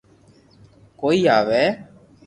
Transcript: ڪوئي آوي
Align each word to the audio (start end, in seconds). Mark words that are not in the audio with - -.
ڪوئي 0.99 1.21
آوي 1.37 1.63